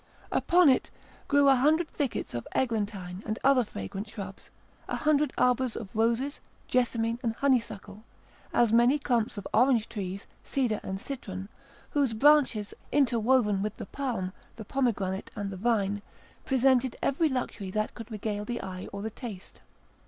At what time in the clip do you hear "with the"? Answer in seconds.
13.61-13.85